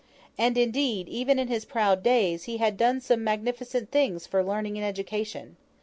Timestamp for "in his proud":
1.37-2.01